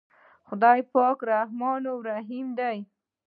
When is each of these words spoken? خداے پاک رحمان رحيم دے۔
خداے 0.47 0.81
پاک 0.93 1.17
رحمان 1.29 1.81
رحيم 2.07 2.47
دے۔ 2.57 2.75